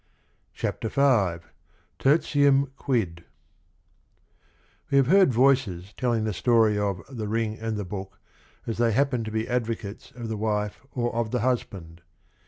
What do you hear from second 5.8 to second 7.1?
tellin g the story of